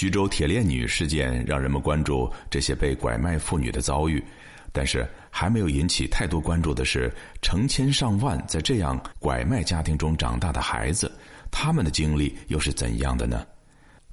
[0.00, 4.24] 徐州铁链女事件让人们关注这些被拐卖妇女的遭遇，
[4.72, 11.12] 但是还没有引起太多关注的是，成千上万在这样拐卖家庭中长大的孩子，
[11.50, 13.46] 他们的经历又是怎样的呢？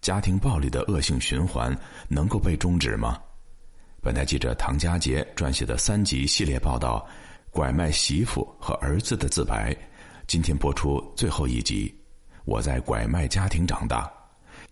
[0.02, 1.73] 家庭暴力的恶性循环
[2.09, 3.17] 能够被终止吗？
[4.01, 7.07] 本台记者唐佳杰撰写的三集系列报道
[7.49, 9.71] 《拐卖媳妇和儿子的自白》，
[10.27, 11.97] 今天播出最后一集。
[12.43, 14.11] 我在拐卖家庭长大，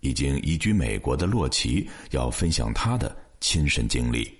[0.02, 4.32] 已经移居美国的洛奇要分享他的亲身经历。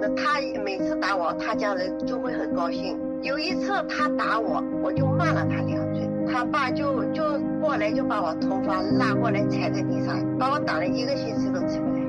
[0.00, 2.98] 那他每次打我，他家人就会很高兴。
[3.22, 6.00] 有一次他打我，我就骂了他两句。
[6.32, 7.22] 他爸就就
[7.60, 11.99] 过来就把我头发拉过来踩在地上，把我打了一个星期都起不来。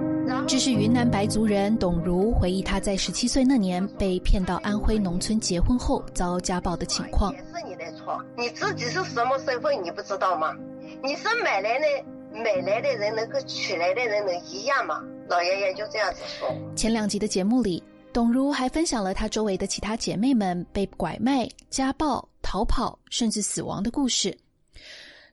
[0.47, 7.31] 这是云南白族人董如回忆他在十七岁那年被骗到安徽农村结婚后遭家暴的情况。
[7.33, 10.55] 也是你的错，你自己是什么身份你不知道吗？
[11.03, 11.85] 你是买来的
[12.33, 15.01] 买来的人能跟娶来的人能一样吗？
[15.29, 16.49] 老爷爷就这样子说。
[16.75, 22.27] 前两集的节目里，董如还分享了她周围的其他姐妹们被拐卖、家暴。
[22.43, 24.35] 逃跑甚至死亡的故事。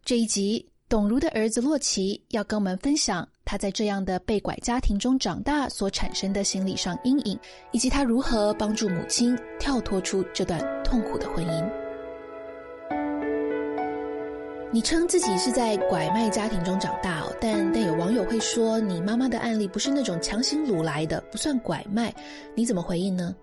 [0.05, 7.41] 这一集，董如的儿子洛奇要跟我们分享他在这样的被拐家庭中长大所产生的心理上阴影，
[7.72, 11.70] 以及他如何帮助母亲跳脱出这段痛苦的婚姻。
[14.70, 22.14] 你称自己是在拐卖家庭中长大，但但有网友会说你妈妈的案例不是那种强行掳来的，不算拐卖，
[22.54, 23.34] 你怎么回应呢？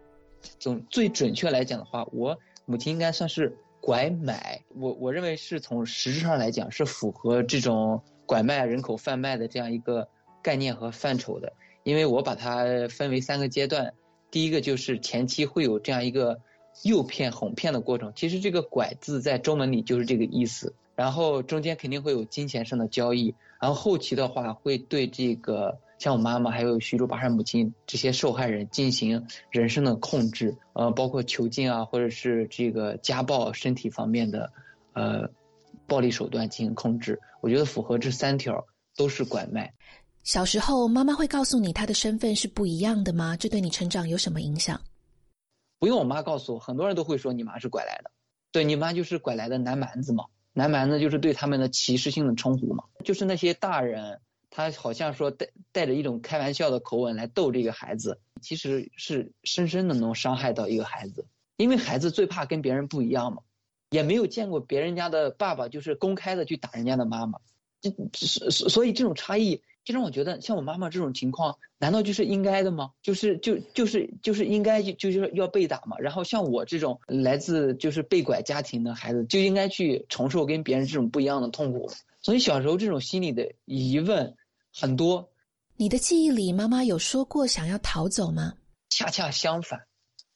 [0.60, 3.58] 总最准确来讲的话，我母亲应该算是。
[3.82, 10.08] 拐买，我我认为是从实质上来讲是符合这种拐卖人口贩卖的这样一个
[10.42, 13.94] 概念和范畴的，因为我把它分为三个阶段，
[14.32, 16.40] 第一个就是前期会有这样一个
[16.84, 25.78] 诱骗哄骗的过程，其实这个拐字在中文里就是这个意思，然后中间肯定会有金钱上的交易，然后后期的话会对这个。
[25.98, 34.52] 像我妈妈还有徐州巴山母亲这些受害人进行人身的控制，呃，包括囚禁啊，或者是这个家暴、身体方面的，
[34.92, 35.30] 呃，
[35.88, 37.20] 暴力手段进行控制。
[37.42, 38.66] 我觉得符合这三条
[38.96, 39.74] 都是拐卖。
[40.24, 43.38] 小时候，妈妈会告诉你她的身份是不一样的吗？
[43.38, 44.82] 这对你成长有什么影响？
[45.80, 48.12] 不用我妈告诉我，很多人都会说你妈是拐来的。
[48.52, 54.20] 对你妈就是拐来的南蛮子嘛，南蛮子就是对他们的歧视性的称呼嘛，就是那些大人。
[54.50, 63.42] 他好像说带带着一种开玩笑的口吻来逗这个孩子，其实是深深的能伤害到一个孩子，因为孩子最怕跟别人不一样嘛，
[63.96, 67.40] 也没有见过别人家的爸爸就是公开的去打人家的妈妈，
[67.82, 72.92] 这所所以这种差异就让我觉得，像我妈妈这种情况，难道就是应该的吗？
[73.02, 75.98] 就是就就是就是应该就就是要被打嘛？
[76.00, 81.90] 然后像我这种来自就是被拐家庭的孩子，就应该去承受跟别人这种不一样的痛苦。
[82.22, 84.36] 所以小时候这种心理的疑问。
[84.78, 85.30] 很多，
[85.78, 88.56] 你的记忆里，妈妈有说过想要逃走吗？
[88.90, 89.80] 恰恰相反，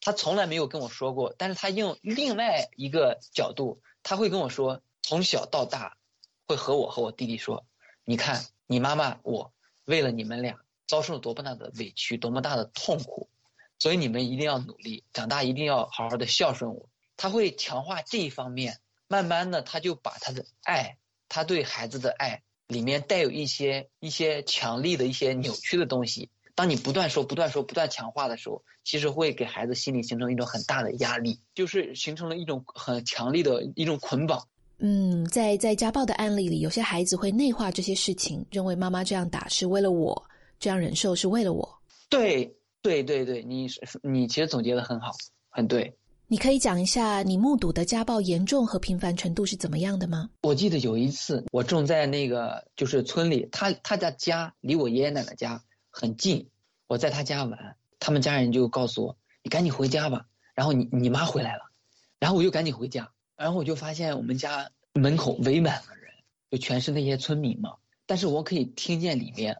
[0.02, 1.34] 他从来没有跟我说过。
[1.38, 5.98] 但是他用另外一个角度，他会跟我说，从小到大，
[6.48, 7.66] 会和我和我弟弟说
[8.06, 9.54] ：“你看，你妈妈我
[9.86, 13.30] 为了你们俩遭受了多么大的委屈，多么大的痛苦，
[13.78, 22.44] 所以你们一定要努力，长大一定要好好的孝顺我。”他会强化这一方面，慢慢的，他就把他的爱，他对孩子的爱。
[22.68, 26.30] 里面带有一些一些强力的一些扭曲的东西。
[26.60, 34.46] 当你不断说、不断说、不断强化的时候，其实会给孩子心里形成一种很大的压力，就是形成了一种很强力的一种捆绑。
[34.80, 40.22] 嗯，在在家暴的案例里，有些孩子会内化这些事情，认为妈妈这样打是为了我，
[40.60, 41.80] 这样忍受是为了我。
[42.10, 43.70] 对对对对，你
[44.04, 45.14] 你其实总结的很好，
[45.48, 45.96] 很对。
[46.28, 50.30] 你可以讲一下你目睹的家暴严重和频繁程度是怎么样的吗？
[50.42, 55.64] 我记得有一次，我正在那个就是村里，他他的家离我爷爷奶奶家
[56.00, 56.50] 很近，
[56.88, 60.28] 我在他家玩，他们家人就告诉我，你赶紧回家吧。
[60.56, 61.64] 然后你你妈回来了，
[62.20, 66.14] 然后我就赶紧回家，然后我就发现我们家门口围满了人，
[66.50, 67.76] 就全是那些村民嘛。
[68.06, 69.58] 但是我可以听见里面，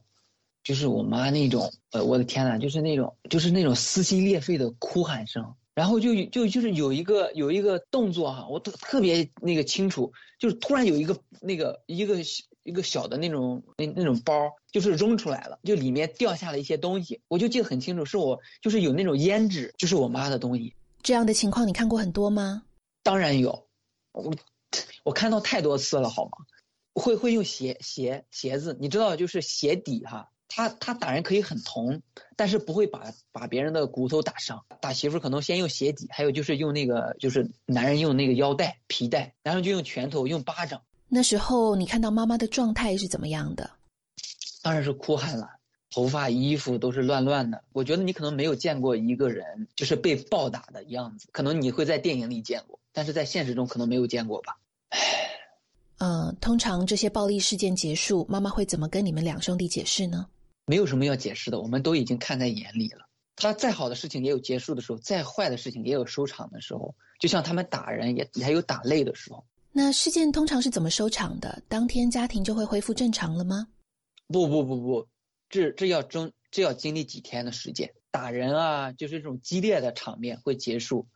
[0.64, 5.56] 就是我妈那种，呃，我的天呐，就是那种就是那种撕心裂肺的哭喊声。
[5.76, 12.18] 然后就就就是有一个有一个动作哈，我特特别那个清楚，就是突然有一个那个一个
[12.64, 14.34] 一个小的那种那那种包，
[14.72, 20.74] 就是扔出来了，就里面掉下了一些东西，我就记得很清楚，是我就是有那种胭脂，就是我妈的东西。
[21.02, 22.64] 这样的情况你看过很多吗？
[23.04, 23.68] 当然有，
[24.12, 24.34] 我
[25.04, 26.32] 我看到太多次了，好吗？
[26.94, 30.30] 会会用鞋鞋鞋子，你知道就是鞋底哈。
[30.52, 32.02] 他他打人可以很疼，
[32.36, 34.66] 但是不会把把别人的骨头打伤。
[34.82, 40.82] 打媳妇可能先用鞋底，还有就是用那个就是男人用那个腰带皮带，然后就用拳头用巴掌。
[41.08, 43.70] 那时候你看到妈妈的状态是怎么样的？
[44.70, 45.50] 当然是哭喊了，
[45.90, 47.64] 头发、衣服都是乱乱的。
[47.74, 54.60] 我觉得你可能没有见过一个人就是被暴打的样子，可能你会在电影里见过，但是在现实中可能没有见过吧。
[54.90, 55.00] 唉，
[55.98, 60.28] 嗯，通常这些暴力事件结束，妈妈会怎么跟你们两兄弟解释呢？
[60.68, 63.08] 没有什么要解释的，我们都已经看在眼里了。
[63.38, 66.94] 他再好的事情也有结束的时候，再坏的事情也有收场的时候。
[67.20, 69.44] 就像他们打人也也有打累的时候。
[69.72, 71.60] 那事件通常是怎么收场的？
[71.68, 73.68] 当天家庭就会恢复正常了吗？
[74.32, 75.08] 不不不不，
[75.50, 77.94] 这这要争这要经历几天的时间。
[78.12, 81.08] 打人啊，就是这种激烈的场面会结束，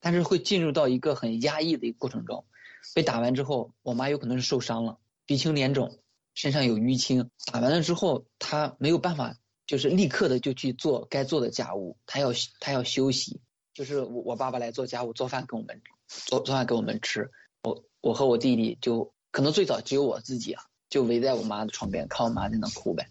[0.00, 2.46] 但是会进入到一个很压抑的一个过程中。
[2.94, 5.98] 被打完之后，我妈有可能是受伤了，鼻青脸肿，
[6.34, 7.30] 身上有淤青。
[7.52, 9.36] 打完了之后，她没有办法，
[9.66, 13.40] 就是立刻的就去做该做的家务，她要她要休息。
[13.74, 17.30] 就是我我爸爸来做家务做饭给我们做做饭给我们吃。
[17.62, 23.06] 我我和我弟弟就可能最早只有我自己啊，就围在我妈的床边看我妈在那哭呗，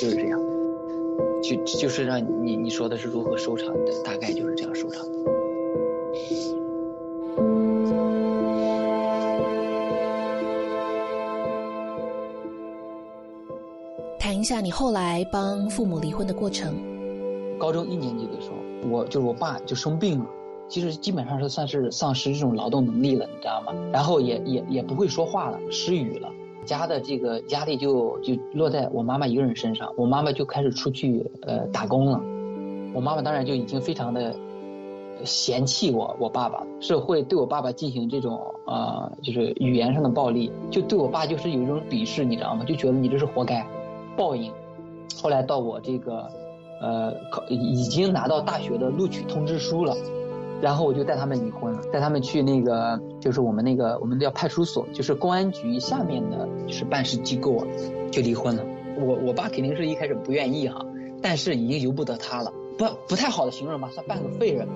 [0.00, 0.40] 就是这样，
[1.40, 5.06] 就就是让你你说的是如何收场的，大概就是这样收场。
[14.18, 16.74] 谈一下你后来帮父母离婚的过程。
[17.60, 18.56] 高中一年级的时候，
[18.88, 20.26] 我就是我爸就生病了。
[20.70, 23.72] 其实基本上是算是丧失这种劳动能力了，你知道吗？
[23.92, 26.28] 然后也也也不会说话了，失语了，
[26.64, 32.20] 家的这个压力就就落在我妈妈一个人身上，我妈妈就开始出去呃打工了，
[32.94, 34.32] 我妈妈当然就已经非常的
[35.24, 42.64] 嫌弃我我爸爸，是会对我爸爸进行这种呃就是语言上的暴力，就对我爸就是有一种鄙视，你知道吗？
[42.64, 43.66] 就觉得你这是活该，
[44.16, 44.52] 报应。
[45.20, 46.30] 后来到我这个
[46.80, 49.96] 呃考已经拿到大学的录取通知书了。
[50.60, 57.66] 然后我就带他们离婚了，带他们去那个，就是我们那个，我们叫派出所，就是公安局下面的，就是办事机构啊，
[58.10, 58.62] 就离婚了。
[58.98, 60.84] 我我爸肯定是一开始不愿意哈，
[61.22, 64.74] 但是已经由不得他了，不不太好的形容吧，算半个废人吧，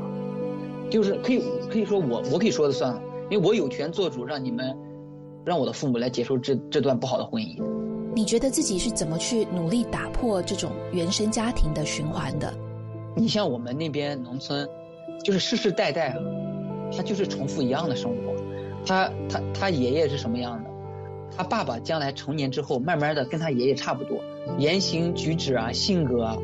[0.88, 4.75] 就是可以可以说我我可以说的算了，因为我有权做主，让你们，
[5.44, 7.62] 让我的父母来接受这这段不好的婚姻。
[8.14, 12.54] 你觉得自己是怎么去努力打破这种原生家庭的循环的？
[13.14, 14.66] 你像我们那边农村。
[15.22, 16.16] 就是世世代代啊，
[16.96, 18.34] 他就是重复一样的生活。
[18.87, 20.70] 他他他爷爷是什么样的？
[21.37, 24.22] 他爸爸将来成年之后，慢慢的跟他爷爷差不多，
[24.58, 26.37] 言行举止啊，性格啊。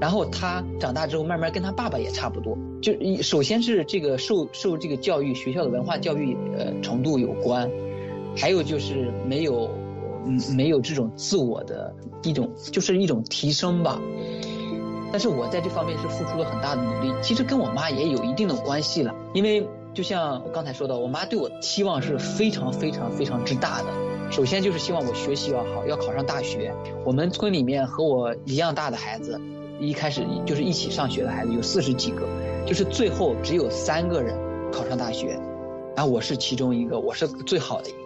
[0.00, 2.56] 然后他长大之后，慢慢跟他爸爸也差不多。
[2.82, 2.92] 就
[3.22, 7.70] 首先是这个受受这个教育，学校的文化教育呃程度有关，
[8.36, 9.70] 还有就是没有
[10.26, 14.00] 嗯没有这种自我的一种就是一种提升吧。
[15.12, 19.14] 但是我在这方面是付出了很大的努力，其实跟我妈也有一定的关系了。
[19.34, 23.86] 因为就像刚才说的，我妈对我期望是非常非常非常之大的。
[24.30, 26.72] 首先就是希望我学习要好，要考上大学。
[27.04, 29.40] 我们村里面和我一样大的孩子，
[29.80, 32.28] 一开始就是一起上学的孩子有四十几个，
[32.64, 34.38] 就是最后只有三个人
[34.70, 35.30] 考上大学，
[35.96, 37.98] 然后我是其中一个，我是最好的一个。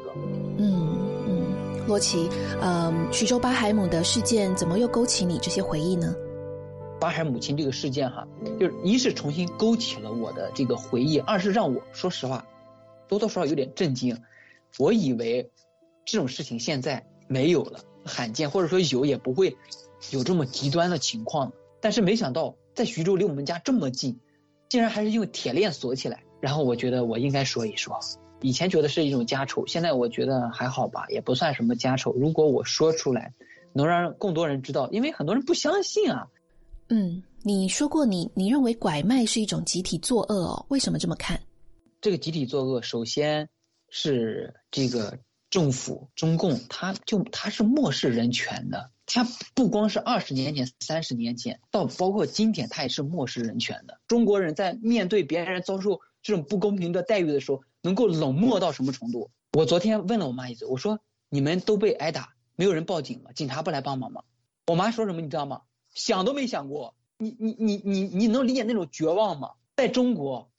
[0.57, 0.97] 嗯
[1.29, 2.31] 嗯，洛奇，
[2.63, 6.15] 嗯，徐州巴海姆的事件怎么又勾起你这些回忆呢？
[7.05, 8.27] 巴海母亲这个事件哈，
[8.59, 12.47] 就是一是重新勾起了我的这个回忆，二是让我说实话，
[13.09, 14.23] 多多少少有点震惊。
[14.79, 15.51] 我以为
[16.07, 19.55] 这种事情现在没有了，罕见，或者说有也不会
[20.13, 21.53] 有这么极端的情况。
[21.83, 24.19] 但是没想到在徐州离我们家这么近，
[24.71, 26.23] 竟然还是用铁链锁起来。
[26.41, 28.01] 然后我觉得我应该说一说，
[28.41, 32.15] 以前觉得是一种家丑，现在我觉得还好吧，也不算什么家丑。
[32.15, 33.35] 如果我说出来，
[33.75, 36.29] 能让更多人知道，因为很多人不相信啊。
[36.89, 40.67] 嗯，你说过你你认为拐卖是一种集体作恶哦？
[40.69, 41.41] 为什么这么看？
[42.01, 43.49] 这个集体作恶，首先
[43.89, 48.91] 是这个政府中共，他就他是漠视人权的。
[49.07, 54.01] 他不光是二十年前、三十年前，到包括今天，他也是漠视人权的。
[54.07, 59.31] 中国人在面对别人遭受这种不公平的待遇的时候，能够冷漠到什么程度？
[59.53, 63.31] 我昨天问了我妈一次，我说：“你们都被挨打，没有人报警吗？
[63.33, 64.23] 警察不来帮忙吗？”
[64.69, 65.21] 我妈说什么？
[65.21, 65.61] 你知道吗？
[65.95, 69.53] 想都没想过，你你你你你能理解那种绝望吗？
[69.77, 70.51] 在中国，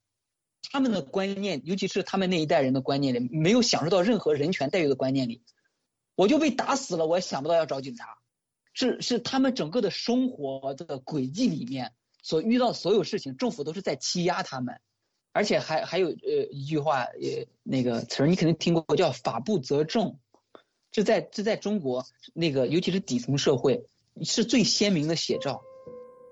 [0.71, 5.41] 他们的观念，尤其是他们那一代人的观念里，没有享受到任何人权待遇的观念里，
[6.15, 8.17] 我就被打死了，我也想不到要找警察。
[8.73, 14.81] 是是他们整个的生活的轨迹里面所遇到所有事情，政府都是在欺压他们，
[15.31, 20.19] 而且还还有呃一句话呃那个词儿你肯定听过，叫法不责众。
[20.91, 23.85] 这在这在中国那个尤其是底层社会。
[24.23, 25.61] 是最鲜明的写照。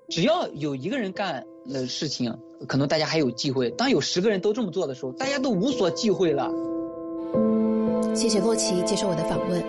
[0.10, 2.38] 只要有一个人干了事情，
[2.68, 6.52] 可能大家还有忌讳；当有十个人都这么做的时候，大家都无所忌讳了。
[8.14, 9.64] 谢谢洛奇接受我的访问。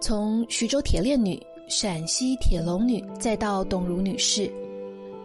[0.00, 1.38] 从徐州铁链女、
[1.68, 4.50] 陕西铁笼女，再到董如女士，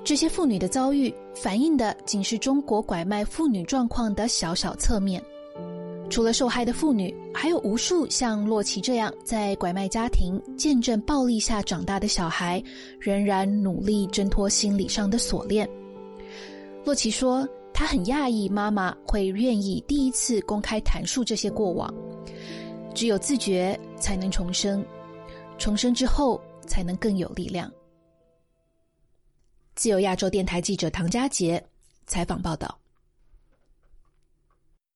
[0.03, 5.23] 这些妇女的遭遇，反映的仅是中国拐卖妇女状况的小小侧面。
[6.13, 12.63] 除了受害的妇女，还有无数像洛奇这样在拐卖家庭见证暴力下长大的小孩，
[12.99, 15.67] 仍然努力挣脱心理上的锁链。
[16.85, 17.49] 洛奇说。
[17.75, 21.91] 他很讶异，妈妈会愿意第一次公开谈述这些过往。
[22.93, 24.79] 只有自觉，才能重生；
[25.57, 27.69] 重生之后，才能更有力量。
[29.73, 31.61] 自由亚洲电台记者唐佳杰
[32.05, 32.77] 采访报道。